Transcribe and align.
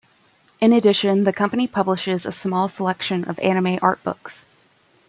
In 0.59 0.73
addition, 0.73 1.25
the 1.25 1.31
company 1.31 1.67
publishes 1.67 2.25
a 2.25 2.31
small 2.31 2.67
selection 2.67 3.23
of 3.29 3.37
anime 3.37 3.77
artbooks. 3.77 4.41